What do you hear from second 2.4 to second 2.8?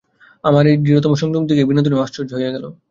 গেল।